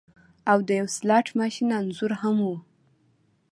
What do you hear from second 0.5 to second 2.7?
او د یو سلاټ ماشین انځور هم و